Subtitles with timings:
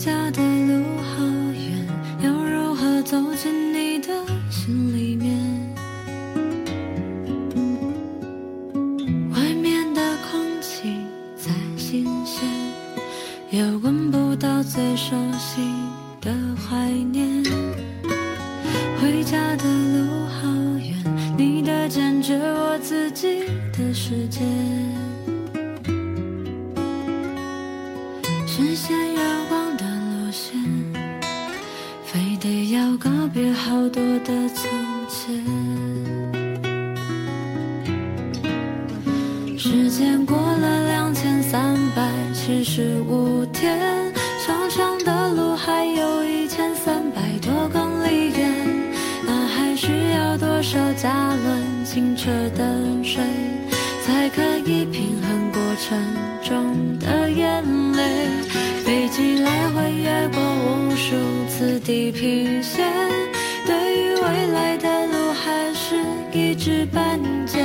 [0.00, 1.22] 家的路好
[1.52, 1.86] 远，
[2.22, 4.08] 要如何走进你的
[4.48, 5.36] 心里面？
[9.30, 10.00] 外面的
[10.30, 10.88] 空气
[11.36, 12.48] 再新鲜，
[13.50, 15.60] 也闻不到最熟悉
[16.22, 17.44] 的怀念。
[19.02, 20.96] 回家的路好远，
[21.36, 23.44] 你的占据我自己
[23.76, 24.40] 的世界。
[32.90, 34.68] 要告别好多的从
[35.08, 35.32] 前。
[39.56, 44.12] 时间过了两千三百七十五天，
[44.44, 48.52] 长长的路还有一千三百多公里远，
[49.24, 53.22] 那还需要多少加仑清澈的水，
[54.04, 55.96] 才可以平衡过程
[56.42, 58.26] 中的眼泪？
[61.00, 61.16] 数
[61.48, 62.86] 次地平线，
[63.66, 65.96] 对于未来的路还是
[66.30, 67.58] 一知半解。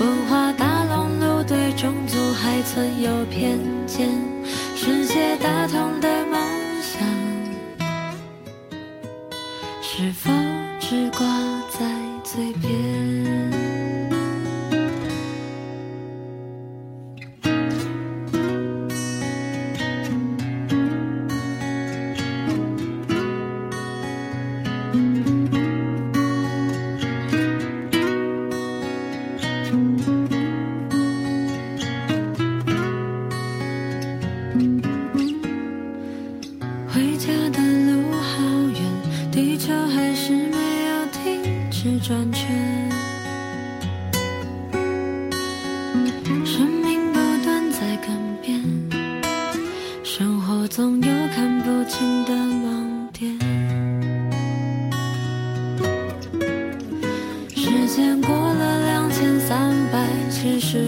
[0.00, 4.10] 文化大熔炉对种族还存有偏见，
[4.74, 6.40] 世界大同的梦
[6.82, 7.00] 想，
[9.80, 10.30] 是否
[10.80, 11.24] 只挂
[11.70, 11.86] 在
[12.24, 13.57] 嘴边？
[36.90, 38.80] 回家的路好远，
[39.30, 40.56] 地球还是没
[40.88, 42.48] 有停止转圈。
[46.44, 48.08] 生命不断在更
[48.40, 48.62] 变，
[50.02, 53.38] 生活总有看不清的盲点。
[57.54, 60.87] 时间过了两千三百七十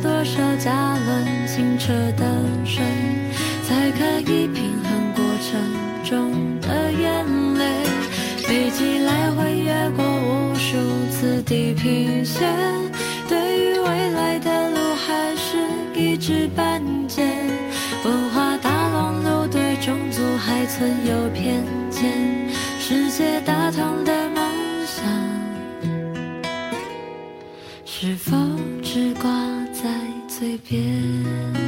[0.00, 2.24] 多少加仑清澈的
[2.64, 2.82] 水，
[3.62, 5.50] 才可以平衡过程
[6.04, 7.64] 中的眼泪？
[8.46, 10.76] 飞机来回越过无数
[11.10, 12.52] 次地平线，
[13.28, 15.56] 对于未来的路还是
[15.94, 17.22] 一知半解。
[18.04, 21.81] 文化大熔炉对种族还存有偏见，
[31.32, 31.61] Yeah.